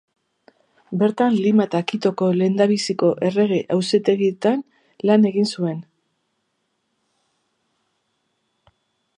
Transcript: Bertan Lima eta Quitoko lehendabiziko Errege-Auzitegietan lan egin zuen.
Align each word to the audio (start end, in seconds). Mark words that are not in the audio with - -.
Bertan 1.01 1.35
Lima 1.47 1.67
eta 1.69 1.81
Quitoko 1.91 2.29
lehendabiziko 2.37 3.11
Errege-Auzitegietan 3.29 4.65
lan 5.11 5.31
egin 5.31 5.53
zuen. 5.59 5.85